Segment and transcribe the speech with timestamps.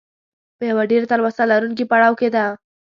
[0.57, 2.45] په یوه ډېره تلوسه لرونکي پړاو کې ده.